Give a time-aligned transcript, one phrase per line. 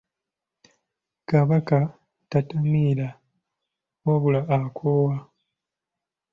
[1.29, 1.77] Kabaka
[2.29, 3.07] tatamiira
[4.05, 5.15] wabula akoowa.